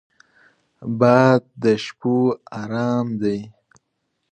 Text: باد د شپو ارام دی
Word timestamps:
باد 0.99 1.41
د 1.63 1.65
شپو 1.83 2.17
ارام 2.61 3.07
دی 3.21 3.39